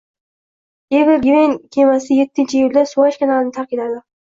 Ever 0.99 1.19
Given 1.25 1.53
kemasiyettiiyulda 1.77 2.85
Suvaysh 2.95 3.23
kanalini 3.23 3.57
tark 3.61 3.79
etadi 3.81 4.05